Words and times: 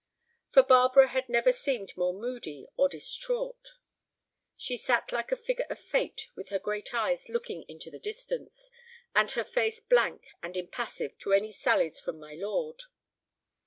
For 0.51 0.63
Barbara 0.63 1.09
had 1.09 1.29
never 1.29 1.51
seemed 1.51 1.95
more 1.95 2.11
moody 2.11 2.65
or 2.75 2.89
distraught. 2.89 3.75
She 4.57 4.75
sat 4.75 5.11
like 5.11 5.31
a 5.31 5.35
figure 5.35 5.67
of 5.69 5.77
Fate 5.77 6.25
with 6.35 6.49
her 6.49 6.57
great 6.57 6.91
eyes 6.91 7.29
looking 7.29 7.61
into 7.67 7.91
the 7.91 7.99
distance, 7.99 8.71
and 9.15 9.29
her 9.33 9.43
face 9.43 9.79
blank 9.79 10.25
and 10.41 10.57
impassive 10.57 11.19
to 11.19 11.33
any 11.33 11.51
sallies 11.51 11.99
from 11.99 12.17
my 12.19 12.33
lord. 12.33 12.81